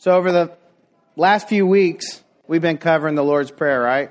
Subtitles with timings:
[0.00, 0.56] So, over the
[1.14, 4.10] last few weeks, we've been covering the Lord's Prayer, right?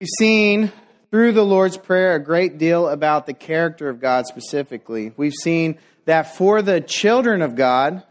[0.00, 0.72] We've seen
[1.12, 5.12] through the Lord's Prayer a great deal about the character of God specifically.
[5.16, 8.02] We've seen that for the children of God,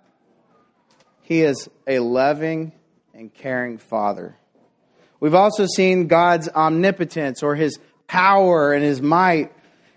[1.24, 2.72] He is a loving
[3.13, 4.38] and caring Father.
[5.20, 7.78] We've also seen God's omnipotence or His
[8.08, 9.52] power and His might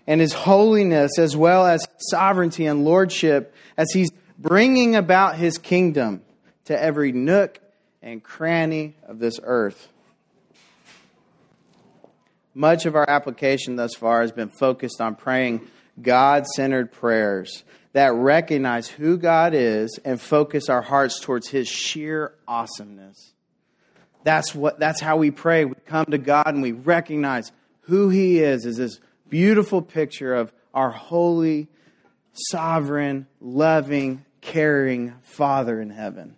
[0.05, 4.11] and His holiness, as well as sovereignty and lordship, as He's
[4.41, 6.21] bringing about his kingdom
[6.65, 7.59] to every nook
[8.01, 9.87] and cranny of this earth.
[12.53, 15.67] Much of our application thus far has been focused on praying
[16.01, 22.33] God centered prayers that recognize who God is and focus our hearts towards his sheer
[22.47, 23.33] awesomeness.
[24.23, 25.65] That's, what, that's how we pray.
[25.65, 30.51] We come to God and we recognize who he is as this beautiful picture of
[30.73, 31.67] our holy,
[32.33, 36.35] sovereign, loving, caring Father in heaven.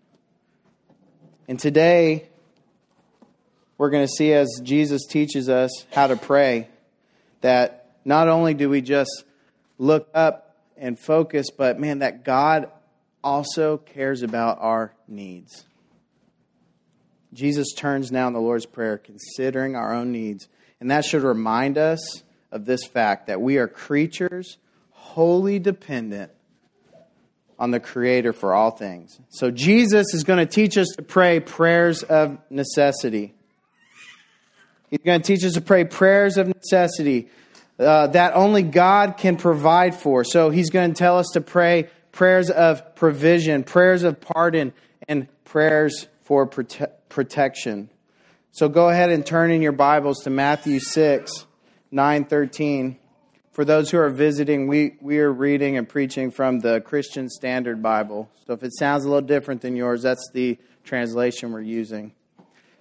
[1.48, 2.29] And today,
[3.77, 6.68] we're going to see as Jesus teaches us how to pray
[7.41, 9.24] that not only do we just
[9.77, 12.70] look up and focus, but man, that God
[13.24, 15.65] also cares about our needs.
[17.34, 20.48] Jesus turns now in the Lord's Prayer, considering our own needs.
[20.79, 24.57] And that should remind us of this fact that we are creatures
[24.91, 26.31] wholly dependent
[27.59, 29.20] on the Creator for all things.
[29.29, 33.34] So Jesus is going to teach us to pray prayers of necessity.
[34.90, 37.29] He's going to teach us to pray prayers of necessity
[37.79, 40.24] uh, that only God can provide for.
[40.24, 44.74] So he's going to tell us to pray prayers of provision, prayers of pardon,
[45.07, 47.90] and prayers for prote- protection.
[48.51, 51.46] So go ahead and turn in your Bibles to Matthew 6,
[51.91, 52.99] 9, 13.
[53.54, 57.84] For those who are visiting, we, we are reading and preaching from the Christian Standard
[57.84, 58.27] Bible.
[58.48, 62.13] So if it sounds a little different than yours, that's the translation we're using.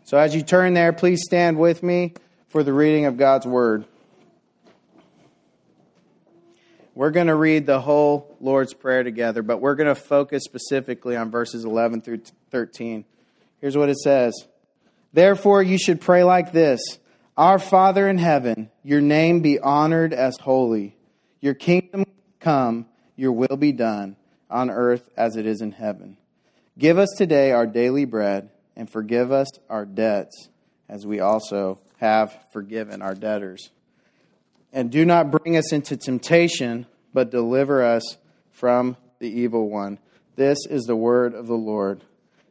[0.04, 2.14] So as you turn there, please stand with me
[2.48, 3.84] for the reading of God's Word.
[6.94, 11.16] We're going to read the whole Lord's Prayer together, but we're going to focus specifically
[11.16, 13.04] on verses 11 through 13.
[13.60, 14.32] Here's what it says
[15.12, 16.80] Therefore, you should pray like this.
[17.36, 20.96] Our Father in heaven, your name be honored as holy.
[21.40, 22.04] Your kingdom
[22.40, 24.16] come, your will be done
[24.50, 26.18] on earth as it is in heaven.
[26.78, 30.50] Give us today our daily bread and forgive us our debts
[30.90, 33.70] as we also have forgiven our debtors.
[34.70, 38.18] And do not bring us into temptation, but deliver us
[38.50, 39.98] from the evil one.
[40.36, 42.04] This is the word of the Lord.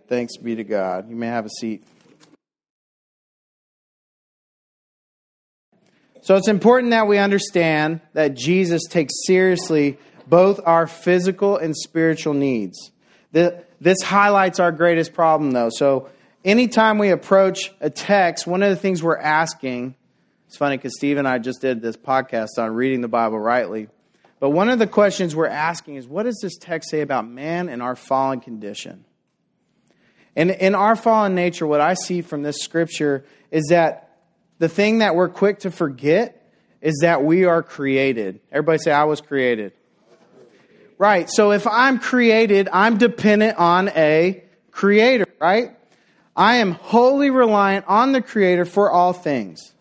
[0.08, 1.08] Thanks be to God.
[1.08, 1.84] You may have a seat.
[6.22, 12.34] So it's important that we understand that Jesus takes seriously both our physical and spiritual
[12.34, 12.92] needs.
[13.32, 15.70] This highlights our greatest problem, though.
[15.72, 16.10] So
[16.46, 19.96] anytime we approach a text, one of the things we're asking,
[20.48, 23.88] it's funny because Steve and I just did this podcast on reading the Bible rightly.
[24.40, 27.68] But one of the questions we're asking is what does this text say about man
[27.68, 29.06] and our fallen condition?
[30.36, 34.11] And in our fallen nature, what I see from this scripture is that
[34.62, 38.42] the thing that we're quick to forget is that we are created.
[38.52, 39.74] Everybody say, I was created.
[41.00, 41.28] Right.
[41.32, 45.72] So if I'm created, I'm dependent on a creator, right?
[46.36, 49.74] I am wholly reliant on the creator for all things.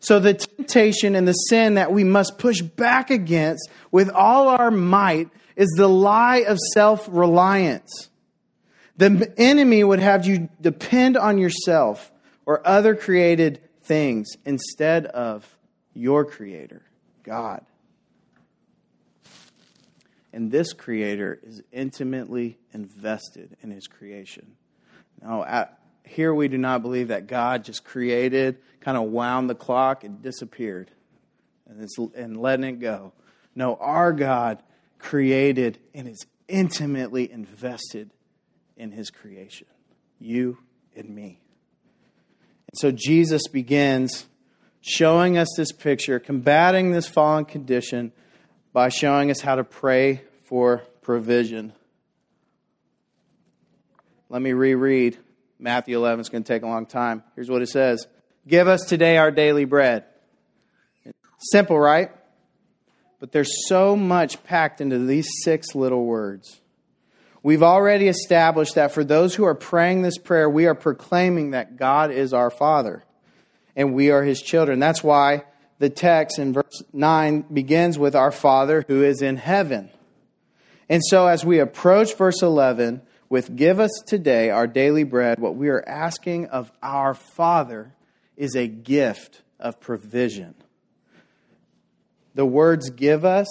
[0.00, 4.70] So the temptation and the sin that we must push back against with all our
[4.70, 8.08] might is the lie of self reliance.
[8.96, 12.10] The enemy would have you depend on yourself
[12.46, 15.56] or other created things instead of
[15.94, 16.82] your Creator,
[17.22, 17.64] God.
[20.32, 24.56] And this Creator is intimately invested in His creation.
[25.20, 29.54] Now, at, here we do not believe that God just created, kind of wound the
[29.54, 30.90] clock, and disappeared
[31.68, 33.12] and, and letting it go.
[33.54, 34.62] No, our God
[34.98, 38.10] created and is intimately invested
[38.76, 39.66] in His creation.
[40.18, 40.58] You
[40.96, 41.41] and me.
[42.74, 44.26] So Jesus begins
[44.80, 48.12] showing us this picture, combating this fallen condition
[48.72, 51.74] by showing us how to pray for provision.
[54.30, 55.18] Let me reread
[55.58, 56.20] Matthew 11.
[56.20, 57.22] It's going to take a long time.
[57.34, 58.06] Here's what it says
[58.48, 60.04] Give us today our daily bread.
[61.50, 62.10] Simple, right?
[63.20, 66.61] But there's so much packed into these six little words.
[67.42, 71.76] We've already established that for those who are praying this prayer, we are proclaiming that
[71.76, 73.02] God is our Father
[73.74, 74.78] and we are His children.
[74.78, 75.44] That's why
[75.78, 79.90] the text in verse 9 begins with our Father who is in heaven.
[80.88, 85.56] And so as we approach verse 11, with Give us today our daily bread, what
[85.56, 87.94] we are asking of our Father
[88.36, 90.54] is a gift of provision.
[92.34, 93.48] The words give us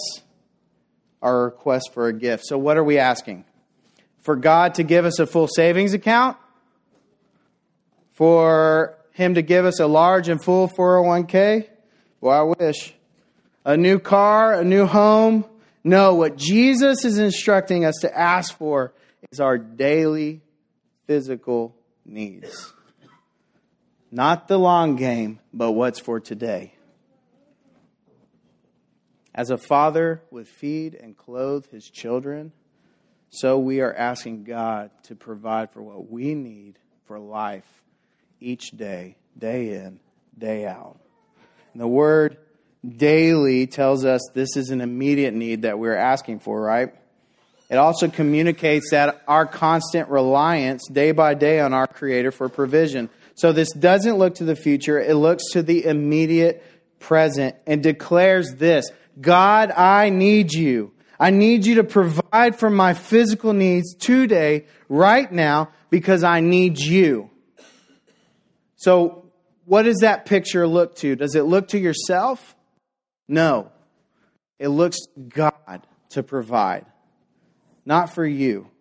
[1.19, 2.45] are a request for a gift.
[2.45, 3.43] So, what are we asking?
[4.21, 6.37] For God to give us a full savings account?
[8.13, 11.67] For Him to give us a large and full 401k?
[12.19, 12.93] Well, I wish.
[13.65, 15.45] A new car, a new home?
[15.83, 18.93] No, what Jesus is instructing us to ask for
[19.31, 20.41] is our daily
[21.07, 21.75] physical
[22.05, 22.73] needs.
[24.11, 26.75] Not the long game, but what's for today.
[29.33, 32.51] As a father would feed and clothe his children,
[33.31, 37.65] so we are asking God to provide for what we need for life
[38.41, 40.01] each day, day in,
[40.37, 40.99] day out.
[41.73, 42.37] And the word
[42.85, 46.93] daily tells us this is an immediate need that we're asking for, right?
[47.69, 53.09] It also communicates that our constant reliance day by day on our Creator for provision.
[53.35, 56.65] So this doesn't look to the future, it looks to the immediate
[56.99, 58.91] present and declares this
[59.21, 60.91] God, I need you.
[61.21, 66.79] I need you to provide for my physical needs today, right now, because I need
[66.79, 67.29] you.
[68.75, 69.29] So,
[69.65, 71.15] what does that picture look to?
[71.15, 72.55] Does it look to yourself?
[73.27, 73.71] No.
[74.57, 74.97] It looks
[75.29, 76.87] God to provide,
[77.85, 78.71] not for you.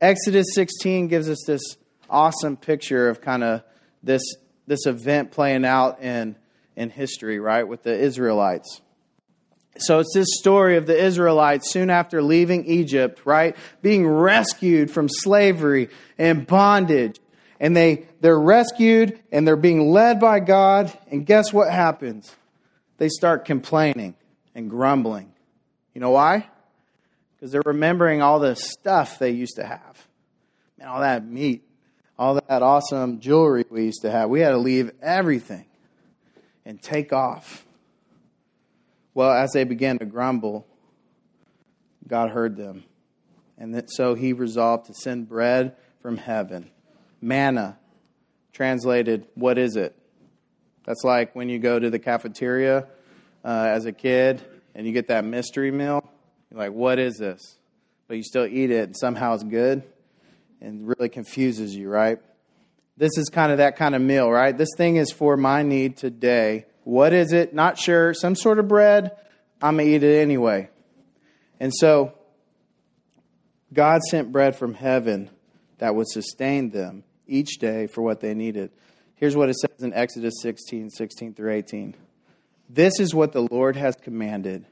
[0.00, 1.62] Exodus 16 gives us this
[2.10, 3.62] awesome picture of kind of
[4.02, 4.22] this,
[4.66, 6.34] this event playing out in,
[6.74, 8.80] in history, right, with the Israelites.
[9.78, 13.56] So it's this story of the Israelites soon after leaving Egypt, right?
[13.82, 17.20] Being rescued from slavery and bondage.
[17.58, 20.96] And they, they're rescued and they're being led by God.
[21.10, 22.34] And guess what happens?
[22.98, 24.14] They start complaining
[24.54, 25.32] and grumbling.
[25.94, 26.48] You know why?
[27.34, 30.06] Because they're remembering all the stuff they used to have.
[30.78, 31.62] And all that meat,
[32.18, 34.28] all that awesome jewelry we used to have.
[34.28, 35.66] We had to leave everything
[36.64, 37.65] and take off
[39.16, 40.66] well, as they began to grumble,
[42.06, 42.84] God heard them.
[43.56, 46.70] And so he resolved to send bread from heaven.
[47.22, 47.78] Manna,
[48.52, 49.96] translated, what is it?
[50.84, 52.88] That's like when you go to the cafeteria
[53.42, 54.42] uh, as a kid
[54.74, 56.06] and you get that mystery meal.
[56.50, 57.40] You're like, what is this?
[58.08, 59.82] But you still eat it and somehow it's good
[60.60, 62.18] and really confuses you, right?
[62.98, 64.56] This is kind of that kind of meal, right?
[64.56, 67.52] This thing is for my need today what is it?
[67.52, 68.14] Not sure.
[68.14, 69.10] Some sort of bread.
[69.60, 70.70] I'm going to eat it anyway.
[71.58, 72.12] And so,
[73.72, 75.28] God sent bread from heaven
[75.78, 78.70] that would sustain them each day for what they needed.
[79.16, 81.96] Here's what it says in Exodus 16 16 through 18.
[82.70, 84.64] This is what the Lord has commanded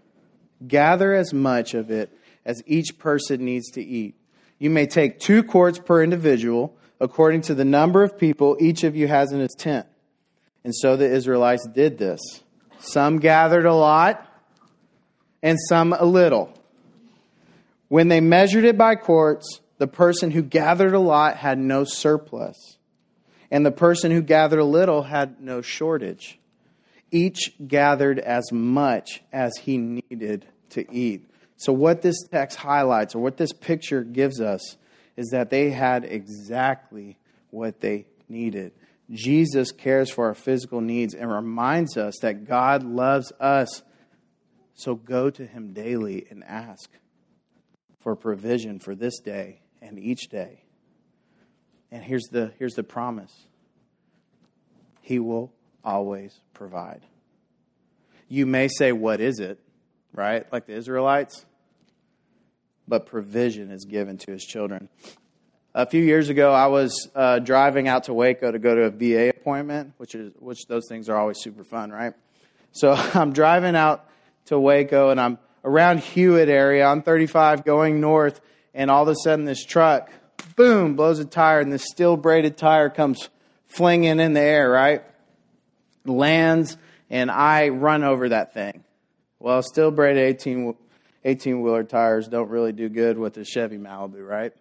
[0.69, 4.15] gather as much of it as each person needs to eat.
[4.61, 8.95] You may take two quarts per individual, according to the number of people each of
[8.95, 9.89] you has in his tent.
[10.65, 12.21] And so the Israelites did this.
[12.79, 14.27] Some gathered a lot,
[15.43, 16.53] and some a little.
[17.89, 22.79] When they measured it by quarts, the person who gathered a lot had no surplus,
[23.51, 26.39] and the person who gathered a little had no shortage.
[27.11, 31.29] Each gathered as much as he needed to eat.
[31.57, 34.77] So, what this text highlights, or what this picture gives us,
[35.17, 37.17] is that they had exactly
[37.51, 38.73] what they needed.
[39.11, 43.83] Jesus cares for our physical needs and reminds us that God loves us.
[44.75, 46.91] So go to him daily and ask
[48.01, 50.65] for provision for this day and each day.
[51.91, 53.33] And here's the, here's the promise
[55.01, 55.53] He will
[55.85, 57.03] always provide.
[58.29, 59.61] You may say, What is it?
[60.13, 60.51] Right?
[60.53, 61.47] Like the Israelites.
[62.87, 64.89] But provision is given to his children.
[65.77, 68.91] A few years ago, I was uh, driving out to Waco to go to a
[68.91, 72.15] VA appointment, which is which those things are always super fun, right?
[72.71, 74.09] So I'm driving out
[74.47, 78.41] to Waco, and I'm around Hewitt area on 35 going north,
[78.73, 80.13] and all of a sudden this truck,
[80.55, 83.29] boom, blows a tire, and this steel braided tire comes
[83.67, 85.03] flinging in the air, right?
[86.05, 86.77] Lands,
[87.11, 88.85] and I run over that thing.
[89.41, 90.77] Well, steel braided 18
[91.25, 94.53] 18 wheeler tires don't really do good with a Chevy Malibu, right?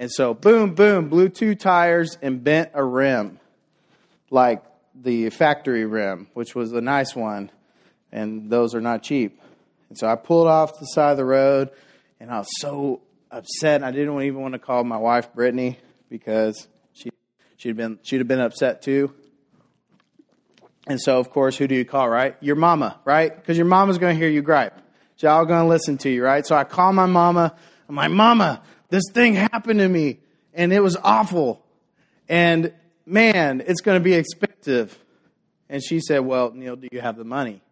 [0.00, 3.38] And so, boom, boom, blew two tires and bent a rim,
[4.30, 4.64] like
[4.94, 7.50] the factory rim, which was a nice one,
[8.10, 9.38] and those are not cheap.
[9.90, 11.68] And so I pulled off the side of the road,
[12.18, 13.84] and I was so upset.
[13.84, 15.78] I didn't even want to call my wife Brittany
[16.08, 17.10] because she
[17.58, 19.12] she'd been she'd have been upset too.
[20.86, 22.38] And so, of course, who do you call, right?
[22.40, 23.36] Your mama, right?
[23.36, 24.80] Because your mama's going to hear you gripe.
[25.16, 26.46] She's all going to listen to you, right?
[26.46, 27.54] So I call my mama.
[27.86, 30.18] I'm like, Mama, this thing happened to me
[30.52, 31.64] and it was awful.
[32.28, 32.72] And
[33.06, 34.98] man, it's going to be expensive.
[35.68, 37.62] And she said, Well, Neil, do you have the money?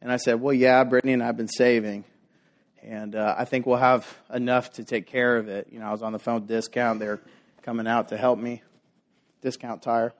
[0.00, 2.04] And I said, Well, yeah, Brittany and I have been saving.
[2.82, 5.68] And uh, I think we'll have enough to take care of it.
[5.70, 6.98] You know, I was on the phone Discount.
[6.98, 7.20] They're
[7.62, 8.62] coming out to help me.
[9.40, 10.12] Discount Tire.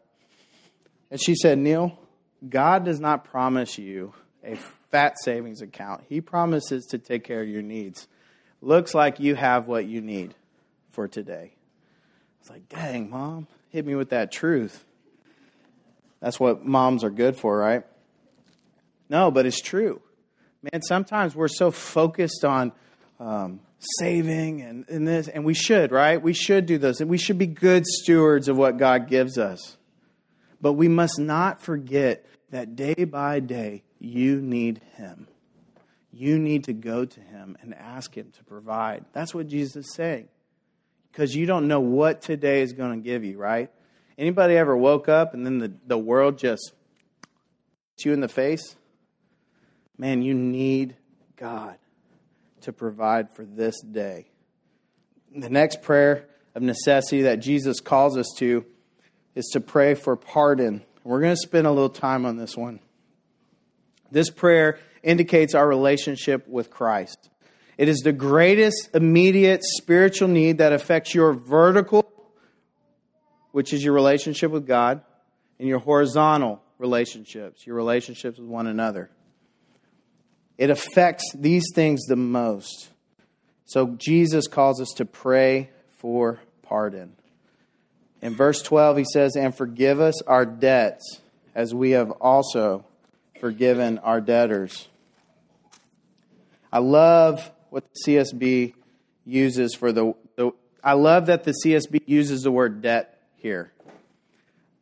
[1.11, 1.99] And she said, Neil,
[2.49, 4.57] God does not promise you a
[4.91, 6.05] fat savings account.
[6.09, 8.07] He promises to take care of your needs.
[8.63, 10.35] Looks like you have what you need
[10.93, 11.53] for today.
[12.41, 14.85] It's like, dang, mom, hit me with that truth.
[16.21, 17.85] That's what moms are good for, right?
[19.09, 20.01] No, but it's true.
[20.63, 22.71] Man, sometimes we're so focused on
[23.19, 23.61] um,
[23.99, 26.23] saving and, and this, and we should, right?
[26.23, 27.01] We should do those.
[27.01, 29.77] And we should be good stewards of what God gives us.
[30.61, 35.27] But we must not forget that day by day, you need Him.
[36.13, 39.07] You need to go to Him and ask Him to provide.
[39.13, 40.29] That's what Jesus is saying.
[41.11, 43.71] Because you don't know what today is going to give you, right?
[44.19, 46.73] Anybody ever woke up and then the, the world just
[47.95, 48.77] hits you in the face?
[49.97, 50.97] Man, you need
[51.37, 51.77] God
[52.63, 54.27] to provide for this day.
[55.35, 58.65] The next prayer of necessity that Jesus calls us to
[59.35, 60.83] is to pray for pardon.
[61.05, 62.81] We're going to spend a little time on this one.
[64.11, 67.31] This prayer indicates our relationship with Christ.
[67.79, 72.09] It is the greatest immediate spiritual need that affects your vertical,
[73.51, 75.03] which is your relationship with God,
[75.59, 79.11] and your horizontal relationships, your relationships with one another.
[80.59, 82.91] It affects these things the most.
[83.65, 87.17] So Jesus calls us to pray for pardon.
[88.21, 91.21] In verse 12, he says, And forgive us our debts
[91.55, 92.85] as we have also
[93.41, 94.89] forgiven our debtors.
[96.73, 98.75] I love what the CSB
[99.27, 100.53] uses for the, the
[100.83, 103.73] I love that the CSB uses the word debt here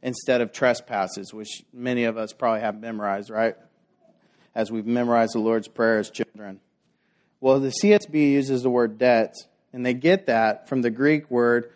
[0.02, 3.56] instead of trespasses, which many of us probably have memorized, right?
[4.54, 6.60] As we've memorized the Lord's Prayer as children.
[7.40, 9.34] Well, the CSB uses the word debt,
[9.72, 11.70] and they get that from the Greek word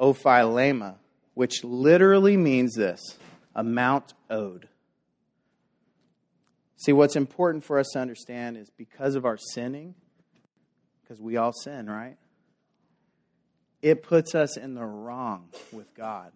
[0.00, 0.96] opheilema,
[1.34, 3.16] which literally means this
[3.54, 4.68] amount owed.
[6.82, 9.94] See, what's important for us to understand is because of our sinning,
[11.00, 12.16] because we all sin, right?
[13.82, 16.32] It puts us in the wrong with God.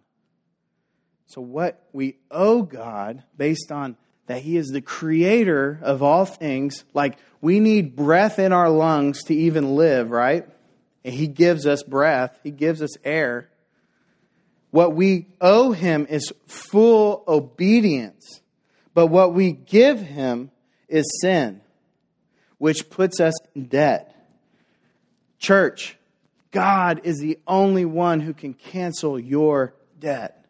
[1.26, 6.84] So, what we owe God, based on that He is the creator of all things,
[6.94, 10.46] like we need breath in our lungs to even live, right?
[11.04, 13.50] And He gives us breath, He gives us air.
[14.70, 18.42] What we owe him is full obedience.
[18.96, 20.50] But what we give him
[20.88, 21.60] is sin,
[22.56, 24.16] which puts us in debt.
[25.38, 25.98] Church,
[26.50, 30.46] God is the only one who can cancel your debt.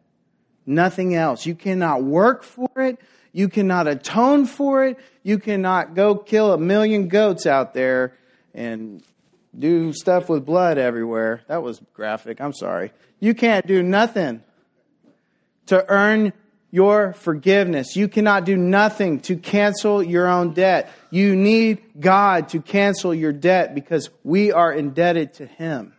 [0.65, 1.45] Nothing else.
[1.45, 3.01] You cannot work for it.
[3.33, 4.97] You cannot atone for it.
[5.23, 8.17] You cannot go kill a million goats out there
[8.53, 9.03] and
[9.59, 11.41] do stuff with blood everywhere.
[11.49, 12.39] That was graphic.
[12.39, 12.93] I'm sorry.
[13.19, 14.41] You can't do nothing
[15.65, 16.31] to earn
[16.77, 17.95] your forgiveness.
[17.95, 20.91] You cannot do nothing to cancel your own debt.
[21.09, 25.93] You need God to cancel your debt because we are indebted to Him.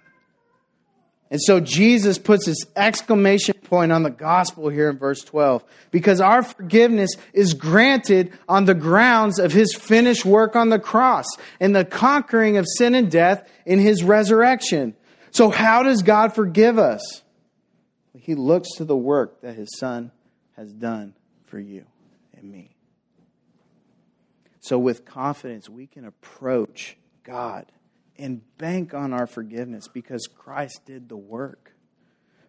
[1.33, 6.21] And so Jesus puts this exclamation point on the gospel here in verse 12 because
[6.21, 11.27] our forgiveness is granted on the grounds of his finished work on the cross
[11.59, 14.95] and the conquering of sin and death in his resurrection.
[15.33, 17.23] So, how does God forgive us?
[18.17, 20.13] He looks to the work that his son
[20.59, 21.15] has done
[21.47, 21.87] for you
[22.37, 22.75] and me.
[24.61, 27.67] So, with confidence, we can approach God
[28.19, 31.73] and bank on our forgiveness because Christ did the work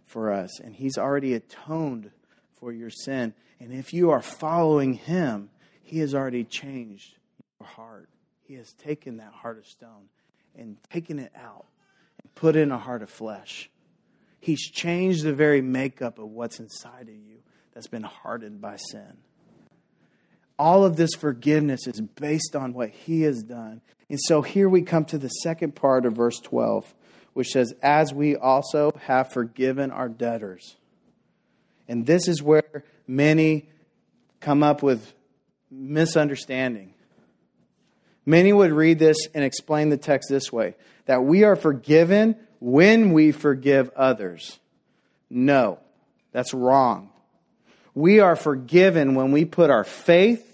[0.06, 2.10] for us and he's already atoned
[2.60, 3.36] for your sin.
[3.60, 5.52] And if you are following him,
[5.84, 7.16] he has already changed
[7.60, 8.10] your heart.
[8.42, 10.10] He has taken that heart of stone
[10.58, 11.68] and taken it out
[12.24, 13.70] and put in a heart of flesh.
[14.40, 17.39] He's changed the very makeup of what's inside of you
[17.74, 19.18] that's been hardened by sin.
[20.58, 23.82] All of this forgiveness is based on what he has done.
[24.10, 26.94] And so here we come to the second part of verse 12,
[27.34, 30.76] which says, As we also have forgiven our debtors.
[31.88, 33.70] And this is where many
[34.40, 35.14] come up with
[35.72, 36.94] misunderstanding.
[38.26, 43.14] Many would read this and explain the text this way that we are forgiven when
[43.14, 44.60] we forgive others.
[45.30, 45.80] No,
[46.32, 47.10] that's wrong.
[47.94, 50.46] We are forgiven when we put our faith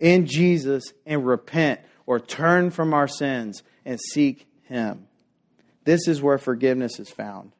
[0.00, 5.06] in Jesus and repent or turn from our sins and seek Him.
[5.84, 7.52] This is where forgiveness is found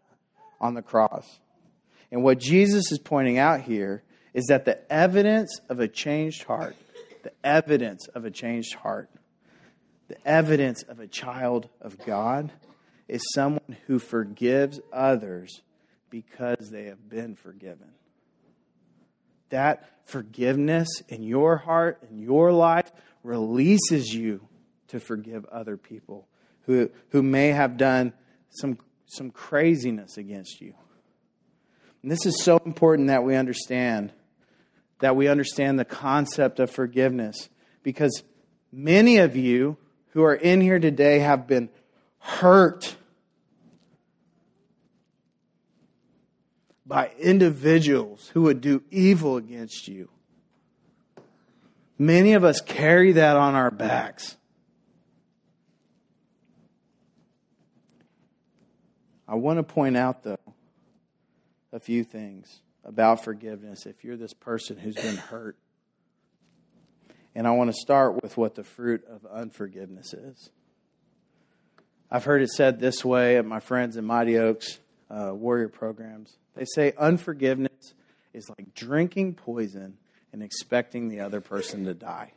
[0.61, 1.41] on the cross.
[2.11, 4.03] And what Jesus is pointing out here
[4.35, 6.77] is that the evidence of a changed heart,
[7.23, 9.09] the evidence of a changed heart,
[10.09, 12.53] the evidence of a child of God
[13.09, 15.63] is someone who forgives others
[16.11, 17.93] because they have been forgiven.
[19.53, 22.91] That forgiveness in your heart, in your life,
[23.23, 24.49] releases you
[24.89, 26.27] to forgive other people
[26.63, 28.13] who, who may have done
[28.51, 30.75] some, some craziness against you.
[32.03, 34.13] And this is so important that we understand
[35.01, 37.49] that we understand the concept of forgiveness
[37.83, 38.23] because
[38.73, 39.77] many of you
[40.11, 41.69] who are in here today have been
[42.21, 42.97] hurt
[46.93, 50.11] by individuals who would do evil against you.
[51.97, 54.37] Many of us carry that on our backs.
[59.27, 60.37] I want to point out, though,
[61.73, 65.57] a few things about forgiveness if you're this person who's been hurt.
[67.35, 70.51] And I want to start with what the fruit of unforgiveness is.
[72.11, 76.37] I've heard it said this way at my friends in Mighty Oaks uh, warrior programs.
[76.55, 77.95] They say unforgiveness
[78.33, 79.97] is like drinking poison
[80.33, 82.33] and expecting the other person to die.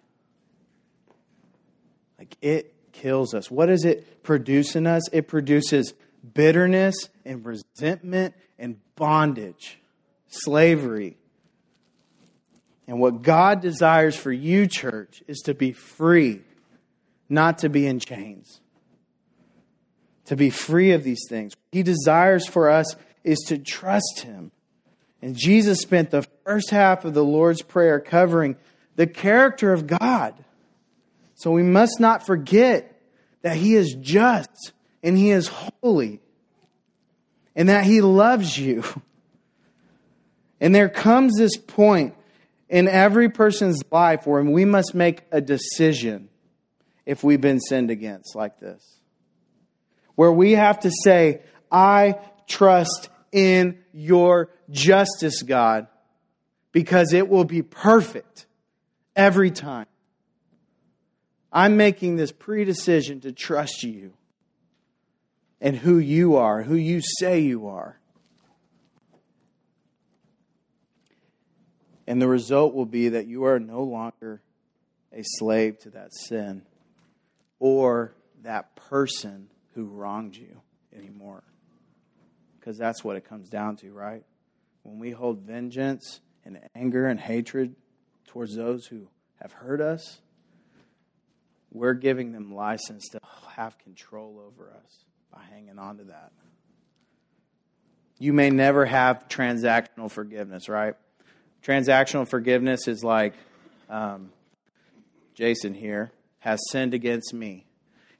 [2.18, 3.52] Like it kills us.
[3.52, 5.04] What does it produce in us?
[5.12, 5.94] It produces
[6.34, 6.96] bitterness
[7.26, 9.80] and resentment and bondage,
[10.28, 11.18] slavery.
[12.88, 16.42] And what God desires for you, church, is to be free,
[17.28, 18.62] not to be in chains.
[20.26, 21.54] To be free of these things.
[21.72, 22.96] He desires for us
[23.26, 24.52] is to trust Him.
[25.22, 28.56] And Jesus spent the first half of the Lord's Prayer covering
[28.96, 30.34] the character of God.
[31.34, 33.02] So we must not forget
[33.42, 34.72] that He is just
[35.04, 35.48] and He is
[35.82, 36.22] holy
[37.56, 38.84] and that He loves you.
[40.62, 42.16] And there comes this point
[42.70, 46.30] in every person's life where we must make a decision
[47.06, 48.82] if we've been sinned against like this.
[50.16, 52.16] Where we have to say, I
[52.48, 55.88] trust in your justice, God,
[56.72, 58.46] because it will be perfect
[59.14, 59.88] every time.
[61.52, 64.14] I'm making this pre-decision to trust you
[65.60, 68.00] and who you are, who you say you are.
[72.08, 74.42] And the result will be that you are no longer
[75.12, 76.62] a slave to that sin
[77.60, 80.62] or that person who wronged you
[80.96, 81.44] anymore.
[82.66, 84.24] Because that's what it comes down to, right?
[84.82, 87.76] When we hold vengeance and anger and hatred
[88.26, 89.08] towards those who
[89.40, 90.20] have hurt us,
[91.72, 93.20] we're giving them license to
[93.52, 96.32] have control over us by hanging on to that.
[98.18, 100.96] You may never have transactional forgiveness, right?
[101.64, 103.36] Transactional forgiveness is like
[103.92, 104.32] um,
[105.36, 107.68] Jason here has sinned against me,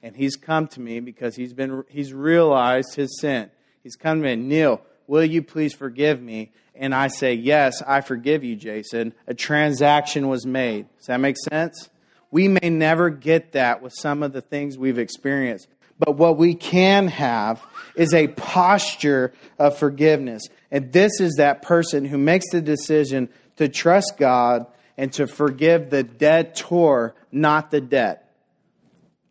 [0.04, 3.50] and he's come to me because he's been he's realized his sin.
[3.86, 6.50] He's come to me, Neil, will you please forgive me?
[6.74, 9.14] And I say, yes, I forgive you, Jason.
[9.28, 10.88] A transaction was made.
[10.96, 11.88] Does that make sense?
[12.32, 15.68] We may never get that with some of the things we've experienced.
[16.00, 20.48] But what we can have is a posture of forgiveness.
[20.72, 25.90] And this is that person who makes the decision to trust God and to forgive
[25.90, 28.34] the debtor, not the debt.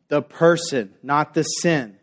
[0.08, 1.98] The person, not the sin.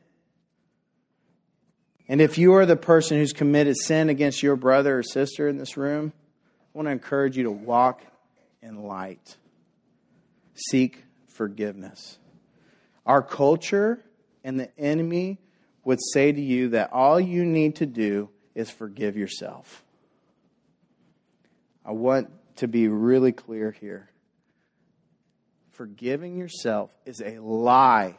[2.09, 5.57] And if you are the person who's committed sin against your brother or sister in
[5.57, 6.12] this room,
[6.75, 8.03] I want to encourage you to walk
[8.62, 9.37] in light.
[10.55, 12.19] Seek forgiveness.
[13.07, 14.05] Our culture
[14.45, 15.38] and the enemy
[15.85, 19.83] would say to you that all you need to do is forgive yourself.
[21.85, 24.09] I want to be really clear here.
[25.73, 28.17] Forgiving yourself is a lie.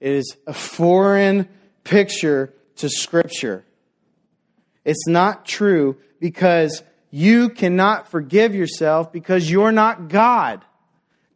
[0.00, 1.48] It is a foreign
[1.84, 3.64] picture to Scripture.
[4.84, 10.64] It's not true because you cannot forgive yourself because you're not God.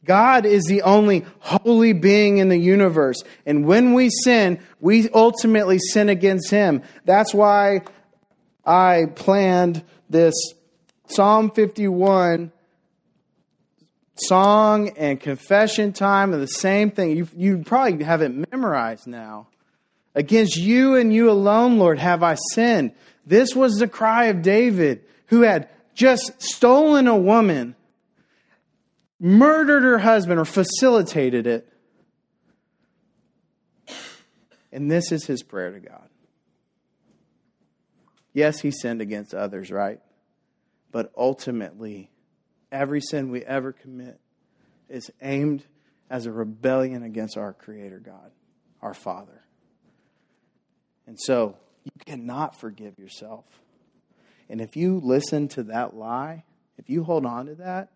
[0.04, 3.22] God is the only holy being in the universe.
[3.46, 6.82] And when we sin, we ultimately sin against Him.
[7.04, 7.82] That's why
[8.64, 10.34] I planned this
[11.06, 12.52] Psalm 51
[14.16, 17.16] song and confession time are the same thing.
[17.16, 19.48] You, you probably have it memorized now.
[20.14, 22.92] Against you and you alone, Lord, have I sinned.
[23.24, 27.76] This was the cry of David, who had just stolen a woman
[29.22, 31.68] murdered her husband or facilitated it.
[34.72, 36.08] And this is his prayer to God.
[38.32, 40.00] Yes, he sinned against others, right?
[40.90, 42.10] But ultimately,
[42.72, 44.18] every sin we ever commit
[44.88, 45.64] is aimed
[46.10, 48.32] as a rebellion against our Creator God,
[48.80, 49.41] our Father.
[51.06, 53.44] And so, you cannot forgive yourself.
[54.48, 56.44] And if you listen to that lie,
[56.78, 57.90] if you hold on to that,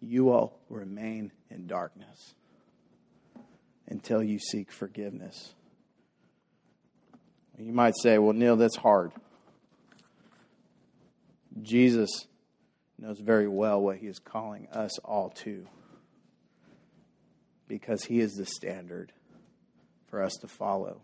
[0.00, 2.34] you will remain in darkness
[3.86, 5.54] until you seek forgiveness.
[7.58, 9.12] You might say, well, Neil, that's hard.
[11.60, 12.26] Jesus
[12.98, 15.66] knows very well what he is calling us all to
[17.66, 19.12] because he is the standard
[20.06, 21.00] for us to follow.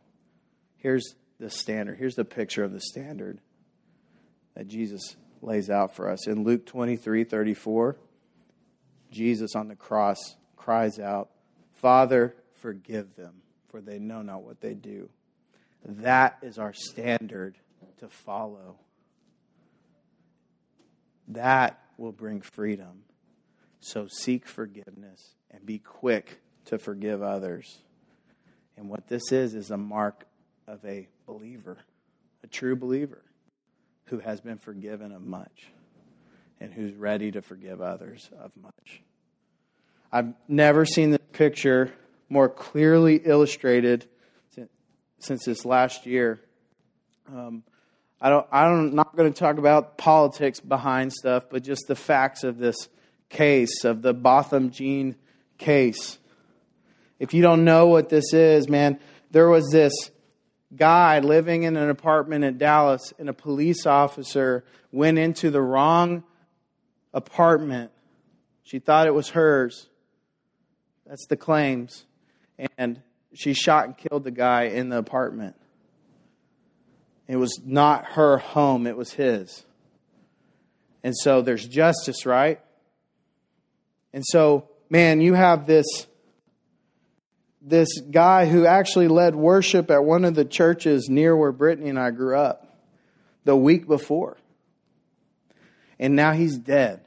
[0.76, 1.98] Here's the standard.
[1.98, 3.40] Here's the picture of the standard
[4.54, 6.26] that Jesus lays out for us.
[6.26, 7.96] In Luke 23 34,
[9.10, 11.30] Jesus on the cross cries out,
[11.74, 15.08] Father, forgive them, for they know not what they do.
[15.84, 17.58] That is our standard
[17.98, 18.76] to follow.
[21.28, 23.02] That will bring freedom.
[23.80, 27.80] So seek forgiveness and be quick to forgive others.
[28.76, 30.26] And what this is, is a mark
[30.66, 31.78] of a believer,
[32.42, 33.22] a true believer
[34.06, 35.68] who has been forgiven of much
[36.60, 39.02] and who's ready to forgive others of much.
[40.12, 41.92] I've never seen this picture
[42.28, 44.06] more clearly illustrated
[45.18, 46.40] since this last year.
[47.32, 47.62] Um,
[48.20, 52.44] I don't, I'm not going to talk about politics behind stuff, but just the facts
[52.44, 52.88] of this
[53.28, 55.16] case, of the Botham Jean
[55.58, 56.18] case.
[57.18, 59.00] If you don't know what this is, man,
[59.30, 60.10] there was this
[60.76, 66.24] guy living in an apartment in Dallas, and a police officer went into the wrong
[67.12, 67.90] apartment.
[68.62, 69.88] She thought it was hers.
[71.06, 72.04] That's the claims.
[72.78, 75.56] And she shot and killed the guy in the apartment.
[77.26, 79.64] It was not her home, it was his.
[81.02, 82.60] And so there's justice, right?
[84.12, 86.06] And so, man, you have this
[87.66, 91.98] this guy who actually led worship at one of the churches near where Brittany and
[91.98, 92.76] I grew up
[93.44, 94.36] the week before.
[95.98, 97.00] And now he's dead.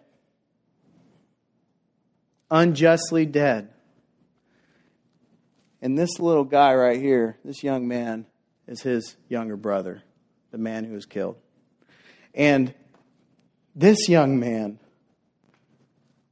[2.49, 3.69] Unjustly dead.
[5.79, 8.25] And this little guy right here, this young man,
[8.67, 10.01] is his younger brother,
[10.51, 11.37] the man who was killed.
[12.33, 12.73] And
[13.75, 14.79] this young man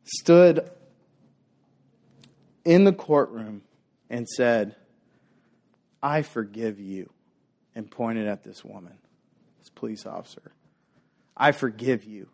[0.03, 0.69] stood
[2.63, 3.61] in the courtroom
[4.09, 4.75] and said,
[6.01, 7.11] I forgive you,
[7.73, 8.97] and pointed at this woman,
[9.59, 10.53] this police officer.
[11.35, 12.29] I forgive you.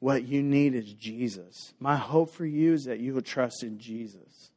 [0.00, 1.72] What you need is Jesus.
[1.80, 4.50] My hope for you is that you will trust in Jesus.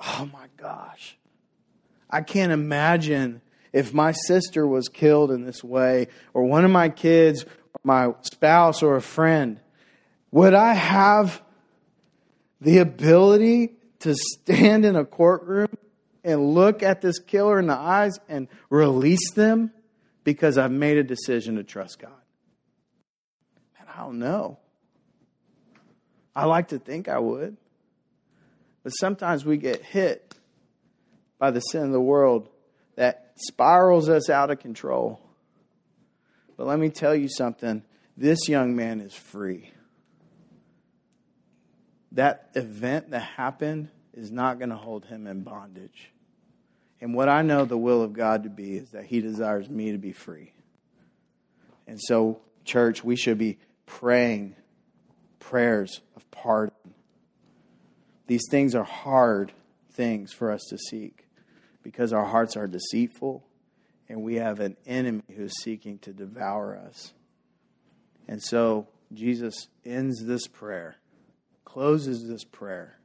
[0.00, 1.16] Oh my gosh.
[2.08, 6.88] I can't imagine if my sister was killed in this way, or one of my
[6.88, 7.44] kids,
[7.82, 9.60] my spouse, or a friend.
[10.30, 11.42] Would I have
[12.60, 15.68] the ability to stand in a courtroom
[16.22, 19.70] and look at this killer in the eyes and release them
[20.24, 22.10] because I've made a decision to trust God?
[23.78, 24.58] And I don't know.
[26.34, 27.56] I like to think I would.
[28.82, 30.34] But sometimes we get hit
[31.38, 32.48] by the sin of the world
[32.96, 35.20] that spirals us out of control.
[36.56, 37.82] But let me tell you something
[38.16, 39.73] this young man is free
[42.14, 46.10] that event that happened is not going to hold him in bondage.
[47.00, 49.92] And what I know the will of God to be is that he desires me
[49.92, 50.52] to be free.
[51.86, 54.54] And so, church, we should be praying
[55.38, 56.94] prayers of pardon.
[58.26, 59.52] These things are hard
[59.92, 61.26] things for us to seek
[61.82, 63.44] because our hearts are deceitful
[64.08, 67.12] and we have an enemy who's seeking to devour us.
[68.28, 70.96] And so, Jesus ends this prayer
[71.74, 72.96] closes this prayer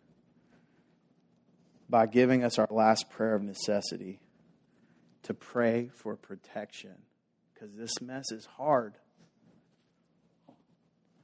[1.90, 4.20] by giving us our last prayer of necessity
[5.24, 6.94] to pray for protection
[7.52, 8.94] because this mess is hard.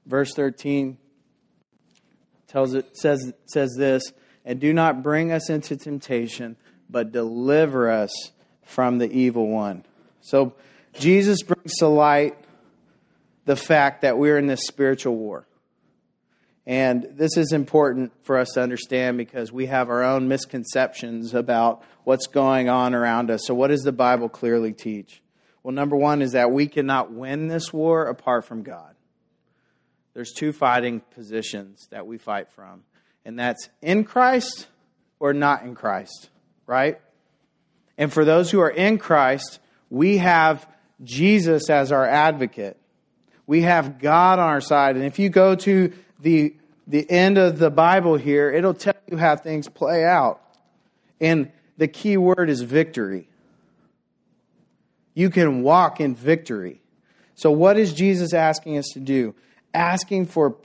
[0.07, 0.97] Verse 13
[2.47, 4.11] tells it says says this,
[4.43, 6.55] and do not bring us into temptation,
[6.89, 8.11] but deliver us
[8.63, 9.85] from the evil one.
[10.21, 10.55] So
[10.93, 12.35] Jesus brings to light
[13.45, 15.45] the fact that we're in this spiritual war.
[16.67, 21.83] And this is important for us to understand because we have our own misconceptions about
[22.05, 23.45] what's going on around us.
[23.45, 25.21] So, what does the Bible clearly teach?
[25.61, 28.95] Well, number one is that we cannot win this war apart from God.
[30.13, 32.83] There's two fighting positions that we fight from,
[33.25, 34.67] and that's in Christ
[35.19, 36.29] or not in Christ.
[36.65, 36.99] right?
[37.97, 40.67] And for those who are in Christ, we have
[41.03, 42.77] Jesus as our advocate.
[43.47, 44.95] We have God on our side.
[44.95, 46.55] And if you go to the,
[46.87, 50.41] the end of the Bible here, it'll tell you how things play out.
[51.19, 53.27] And the key word is victory.
[55.13, 56.81] You can walk in victory.
[57.35, 59.35] So, what is Jesus asking us to do?
[59.73, 60.57] Asking for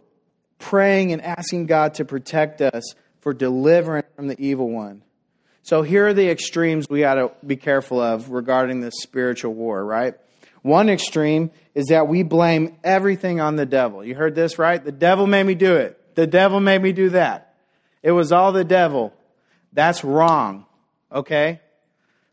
[0.58, 5.02] praying and asking God to protect us for deliverance from the evil one.
[5.62, 9.84] So, here are the extremes we got to be careful of regarding this spiritual war,
[9.84, 10.14] right?
[10.62, 14.04] One extreme is that we blame everything on the devil.
[14.04, 14.82] You heard this, right?
[14.82, 15.98] The devil made me do it.
[16.14, 17.54] The devil made me do that.
[18.02, 19.12] It was all the devil.
[19.72, 20.66] That's wrong,
[21.10, 21.60] okay?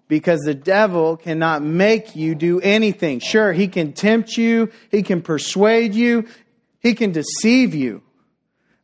[0.08, 3.20] Because the devil cannot make you do anything.
[3.20, 6.28] Sure, he can tempt you, he can persuade you,
[6.80, 8.02] he can deceive you,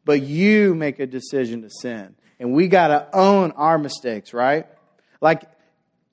[0.06, 2.16] but you make a decision to sin.
[2.40, 4.68] And we got to own our mistakes, right?
[5.22, 5.44] Like,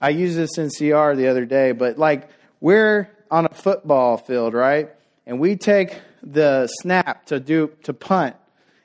[0.00, 2.28] I used this in CR the other day, but like,
[2.60, 4.90] we're on a football field, right?
[5.26, 8.36] And we take the snap to do to punt.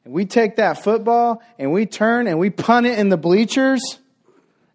[0.03, 3.99] And we take that football and we turn and we punt it in the bleachers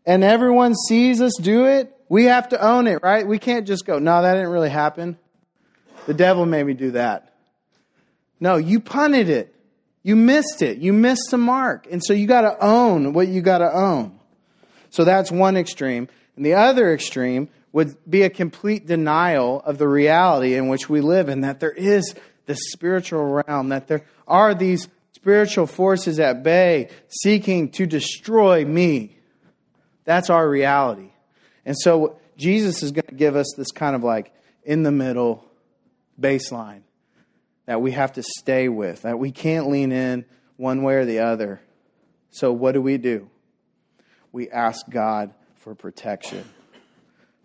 [0.05, 1.97] and everyone sees us do it.
[2.09, 3.27] We have to own it, right?
[3.27, 5.17] We can't just go, "No, that didn't really happen."
[6.07, 7.33] The devil made me do that.
[8.41, 9.55] No, you punted it.
[10.03, 10.79] You missed it.
[10.79, 11.87] You missed the mark.
[11.91, 14.19] And so you got to own what you got to own.
[14.89, 16.09] So that's one extreme.
[16.37, 21.01] And the other extreme would be a complete denial of the reality in which we
[21.01, 22.15] live and that there is
[22.47, 29.17] this spiritual realm, that there are these spiritual forces at bay seeking to destroy me.
[30.05, 31.11] That's our reality.
[31.65, 34.33] And so Jesus is going to give us this kind of like
[34.65, 35.45] in the middle
[36.21, 36.83] baseline
[37.67, 40.25] that we have to stay with, that we can't lean in
[40.57, 41.61] one way or the other.
[42.31, 43.29] So, what do we do?
[44.33, 46.45] We ask God for protection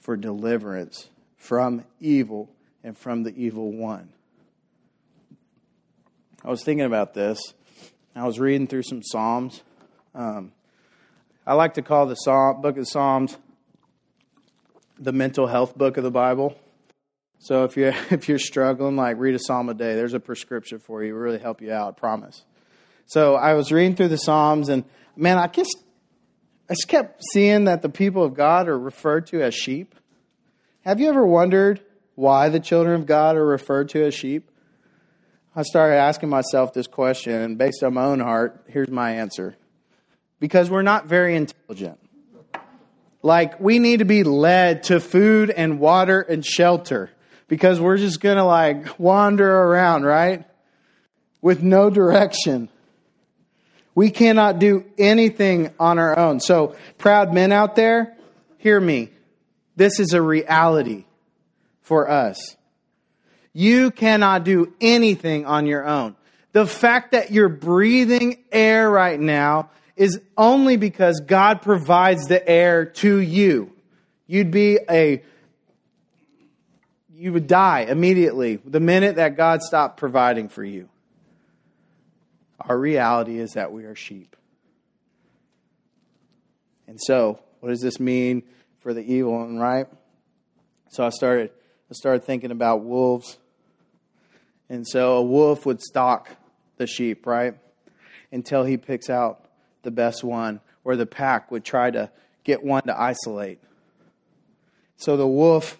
[0.06, 2.48] for deliverance from evil
[2.84, 4.10] and from the evil one.
[6.44, 7.40] I was thinking about this.
[8.16, 9.64] I was reading through some Psalms.
[10.14, 10.52] Um,
[11.48, 13.36] I like to call the Psalm, book of Psalms
[15.00, 16.56] the mental health book of the Bible.
[17.40, 19.96] So if you're if you're struggling, like read a psalm a day.
[19.96, 21.10] There's a prescription for you.
[21.10, 21.90] It will really help you out.
[21.90, 22.44] I promise.
[23.08, 24.84] So I was reading through the Psalms, and
[25.16, 25.76] man, I just
[26.70, 29.94] I just kept seeing that the people of God are referred to as sheep.
[30.82, 31.82] Have you ever wondered
[32.16, 34.50] why the children of God are referred to as sheep?
[35.56, 39.56] I started asking myself this question, and based on my own heart, here's my answer.
[40.40, 42.00] Because we're not very intelligent.
[43.22, 47.10] Like, we need to be led to food and water and shelter
[47.48, 50.46] because we're just going to like wander around, right?
[51.42, 52.70] With no direction.
[53.96, 56.42] We cannot do anything on our own.
[56.42, 58.16] So, proud men out there,
[58.58, 59.10] hear me.
[59.78, 61.06] This is a reality
[61.82, 62.58] for us.
[63.54, 66.16] You cannot do anything on your own.
[66.52, 72.86] The fact that you're breathing air right now is only because God provides the air
[72.86, 73.72] to you.
[74.28, 75.24] You'd be a
[77.14, 80.90] you would die immediately the minute that God stopped providing for you.
[82.60, 84.36] Our reality is that we are sheep.
[86.88, 88.44] And so, what does this mean
[88.80, 89.88] for the evil one, right?
[90.90, 91.50] So I started
[91.90, 93.38] I started thinking about wolves.
[94.70, 96.30] And so a wolf would stalk
[96.78, 97.56] the sheep, right?
[98.32, 99.46] Until he picks out
[99.84, 102.10] the best one, or the pack would try to
[102.44, 103.60] get one to isolate.
[104.98, 105.80] So the wolf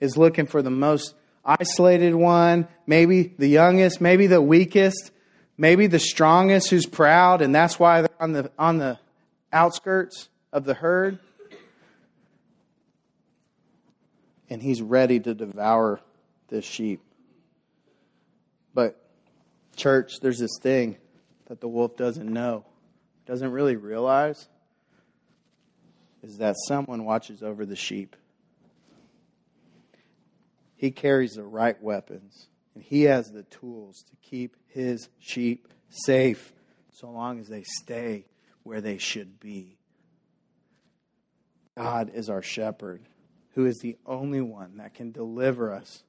[0.00, 5.10] is looking for the most isolated one, maybe the youngest, maybe the weakest,
[5.60, 8.98] maybe the strongest who's proud, and that's why they're on the, on the
[9.52, 11.18] outskirts of the herd.
[14.48, 16.00] And he's ready to devour
[16.48, 17.02] this sheep.
[18.72, 19.04] But,
[19.76, 20.96] church, there's this thing
[21.46, 22.64] that the wolf doesn't know,
[23.26, 24.48] doesn't really realize,
[26.22, 28.16] is that someone watches over the sheep.
[30.76, 36.52] He carries the right weapons, and he has the tools to keep his sheep safe
[36.92, 38.26] so long as they stay
[38.62, 39.76] where they should be.
[41.76, 43.02] God is our shepherd,
[43.54, 46.02] who is the only one that can deliver us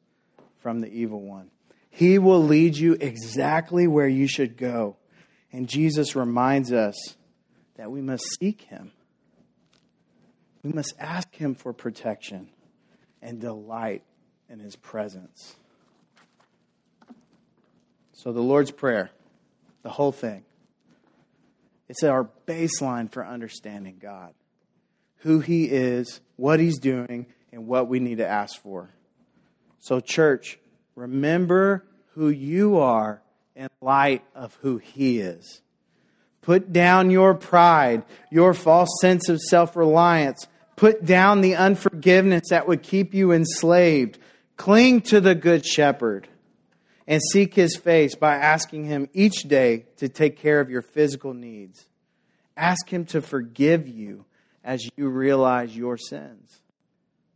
[0.59, 1.49] from the evil one.
[1.89, 4.97] He will lead you exactly where you should go.
[5.51, 6.95] And Jesus reminds us
[7.75, 8.91] that we must seek him.
[10.63, 12.49] We must ask him for protection
[13.21, 14.03] and delight
[14.49, 15.55] in his presence.
[18.21, 19.09] So, the Lord's Prayer,
[19.81, 20.43] the whole thing,
[21.89, 24.35] it's our baseline for understanding God.
[25.21, 28.91] who He is, what He's doing, and what we need to ask for.
[29.79, 30.59] So, church,
[30.93, 33.23] remember who you are
[33.55, 35.63] in light of who He is.
[36.43, 40.47] Put down your pride, your false sense of self reliance.
[40.75, 44.19] Put down the unforgiveness that would keep you enslaved.
[44.57, 46.27] Cling to the Good Shepherd
[47.07, 51.33] and seek His face by asking Him each day to take care of your physical
[51.33, 51.87] needs.
[52.55, 54.25] Ask Him to forgive you
[54.63, 56.61] as you realize your sins.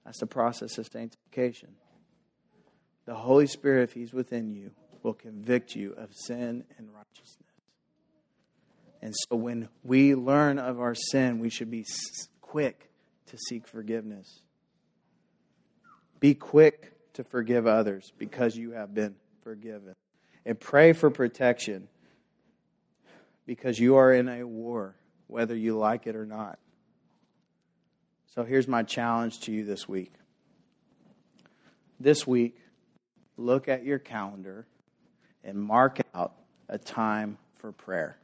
[0.03, 1.69] That's the process of sanctification.
[3.05, 4.71] The Holy Spirit, if He's within you,
[5.03, 7.41] will convict you of sin and righteousness.
[9.01, 11.85] And so when we learn of our sin, we should be
[12.41, 12.89] quick
[13.27, 14.39] to seek forgiveness.
[16.19, 19.95] Be quick to forgive others because you have been forgiven.
[20.43, 21.87] And pray for protection
[23.45, 24.95] because you are in a war,
[25.27, 26.59] whether you like it or not.
[28.33, 30.11] So here's my challenge to you this week.
[31.99, 32.57] This week,
[33.37, 34.65] look at your calendar
[35.43, 36.33] and mark out
[36.67, 38.17] a time for prayer.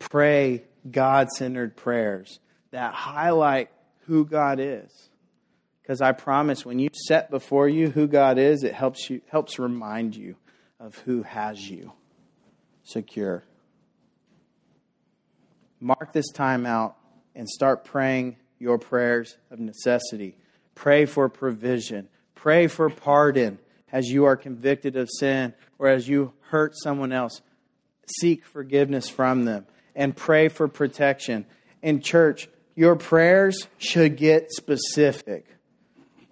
[0.00, 2.40] Pray God centered prayers
[2.72, 3.70] that highlight
[4.06, 5.10] who God is.
[5.86, 9.60] Because I promise when you set before you who God is, it helps you helps
[9.60, 10.34] remind you
[10.80, 11.92] of who has you
[12.82, 13.44] secure.
[15.78, 16.96] Mark this time out
[17.36, 20.36] and start praying your prayers of necessity.
[20.74, 22.08] Pray for provision.
[22.34, 23.60] Pray for pardon
[23.92, 27.42] as you are convicted of sin or as you hurt someone else.
[28.18, 31.46] Seek forgiveness from them and pray for protection.
[31.80, 35.46] In church, your prayers should get specific.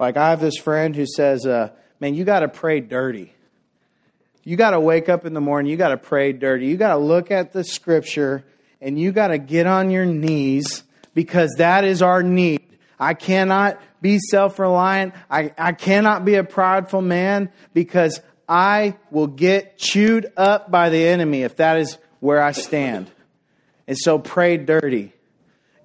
[0.04, 3.32] Like I have this friend who says, uh, "Man, you got to pray dirty.
[4.42, 5.70] You got to wake up in the morning.
[5.70, 6.66] You got to pray dirty.
[6.66, 8.44] You got to look at the scripture
[8.82, 10.82] and you got to get on your knees
[11.14, 12.60] because that is our need.
[13.00, 15.14] I cannot be self reliant.
[15.30, 21.02] I, I cannot be a prideful man because I will get chewed up by the
[21.06, 23.10] enemy if that is where I stand.
[23.88, 25.13] And so pray dirty.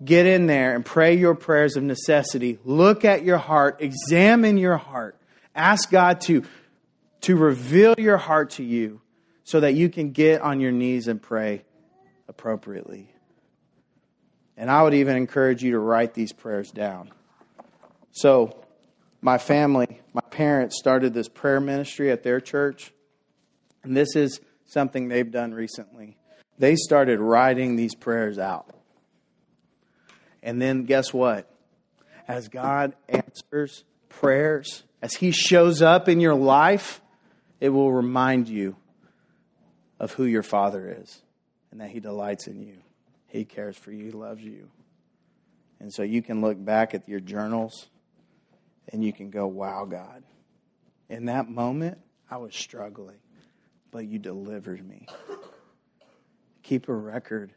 [0.04, 2.58] Get in there and pray your prayers of necessity.
[2.64, 5.18] Look at your heart, examine your heart.
[5.54, 6.44] Ask God to,
[7.22, 9.02] to reveal your heart to you
[9.44, 11.64] so that you can get on your knees and pray
[12.28, 13.12] appropriately.
[14.56, 17.12] And I would even encourage you to write these prayers down.
[18.12, 18.64] So,
[19.22, 22.94] my family, my parents started this prayer ministry at their church.
[23.84, 26.18] And this is something they've done recently.
[26.58, 28.74] They started writing these prayers out.
[30.42, 31.52] And then guess what?
[32.28, 37.02] As God answers prayers, as He shows up in your life,
[37.60, 38.76] it will remind you
[40.00, 41.22] of who your Father is
[41.72, 42.78] and that He delights in you.
[43.28, 44.70] He cares for you, He loves you.
[45.80, 47.88] And so you can look back at your journals
[48.92, 50.24] and you can go, wow, God.
[51.10, 51.98] In that moment,
[52.30, 53.20] I was struggling,
[53.92, 55.08] but you delivered me.
[56.64, 57.52] Keep a record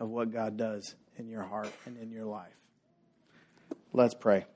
[0.00, 2.56] of what God does in your heart and in your life.
[3.92, 4.46] Let's pray.